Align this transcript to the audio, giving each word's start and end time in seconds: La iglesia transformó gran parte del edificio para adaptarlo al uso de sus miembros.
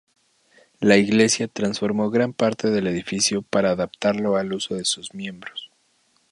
La 0.79 0.97
iglesia 0.97 1.47
transformó 1.47 2.09
gran 2.09 2.33
parte 2.33 2.71
del 2.71 2.87
edificio 2.87 3.43
para 3.43 3.69
adaptarlo 3.69 4.35
al 4.35 4.51
uso 4.51 4.73
de 4.73 4.83
sus 4.83 5.13
miembros. 5.13 5.69